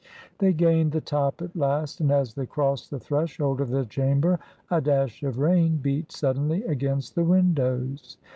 [0.39, 4.39] They gained the top at last, and as they crossed the threshold of the chamber
[4.71, 8.17] a dash of rain beat suddenly against the windows.